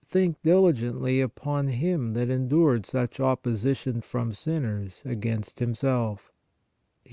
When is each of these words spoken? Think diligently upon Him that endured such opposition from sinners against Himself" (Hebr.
Think 0.08 0.40
diligently 0.42 1.20
upon 1.20 1.68
Him 1.68 2.14
that 2.14 2.30
endured 2.30 2.86
such 2.86 3.20
opposition 3.20 4.00
from 4.00 4.32
sinners 4.32 5.02
against 5.04 5.58
Himself" 5.58 6.32
(Hebr. 7.04 7.10